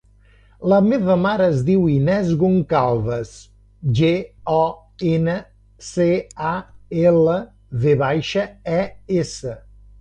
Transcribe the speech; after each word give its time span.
La 0.71 0.77
meva 0.85 1.15
mare 1.23 1.49
es 1.55 1.59
diu 1.67 1.83
Inès 1.95 2.31
Goncalves: 2.43 3.35
ge, 4.01 4.09
o, 4.55 4.65
ena, 5.13 5.37
ce, 5.91 6.11
a, 6.55 6.57
ela, 7.07 7.39
ve 7.85 7.97
baixa, 8.05 8.51
e, 8.83 8.85
essa. 9.25 9.59